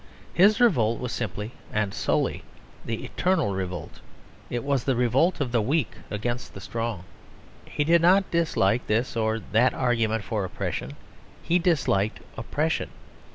[0.33, 2.41] His revolt was simply and solely
[2.83, 3.99] the eternal revolt;
[4.49, 7.03] it was the revolt of the weak against the strong.
[7.65, 10.95] He did not dislike this or that argument for oppression;
[11.43, 12.89] he disliked oppression.